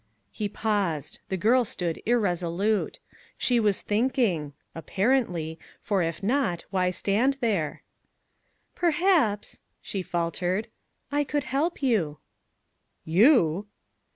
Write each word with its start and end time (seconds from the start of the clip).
He 0.31 0.49
paused. 0.49 1.19
The 1.29 1.37
girl 1.37 1.63
stood 1.63 2.01
irresolute. 2.07 2.97
She 3.37 3.59
was 3.59 3.81
thinking 3.83 4.53
(apparently, 4.73 5.59
for 5.79 6.01
if 6.01 6.23
not, 6.23 6.65
why 6.71 6.89
stand 6.89 7.37
there?). 7.39 7.83
"Perhaps," 8.73 9.61
she 9.79 10.01
faltered, 10.01 10.69
"I 11.11 11.23
could 11.23 11.43
help 11.43 11.83
you." 11.83 12.17
"You!" 13.05 13.67